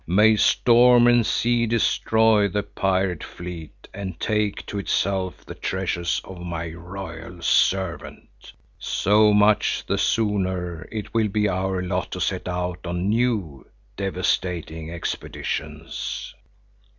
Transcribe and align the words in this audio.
May 0.07 0.35
storm 0.35 1.05
and 1.05 1.23
sea 1.23 1.67
destroy 1.67 2.47
the 2.47 2.63
pirate 2.63 3.23
fleet 3.23 3.87
and 3.93 4.19
take 4.19 4.65
to 4.65 4.79
itself 4.79 5.45
the 5.45 5.53
treasures 5.53 6.19
of 6.23 6.41
my 6.41 6.71
royal 6.71 7.43
servant! 7.43 8.51
So 8.79 9.31
much 9.31 9.83
the 9.85 9.99
sooner 9.99 10.89
it 10.91 11.13
will 11.13 11.27
be 11.27 11.47
our 11.47 11.83
lot 11.83 12.09
to 12.13 12.19
set 12.19 12.47
out 12.47 12.79
on 12.87 13.09
new 13.09 13.67
devastating 13.95 14.89
expeditions." 14.91 16.33